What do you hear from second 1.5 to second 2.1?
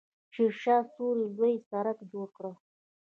سړک